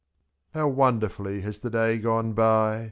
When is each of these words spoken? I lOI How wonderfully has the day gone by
I 0.55 0.61
lOI 0.61 0.63
How 0.63 0.67
wonderfully 0.69 1.41
has 1.41 1.59
the 1.59 1.69
day 1.69 1.99
gone 1.99 2.33
by 2.33 2.79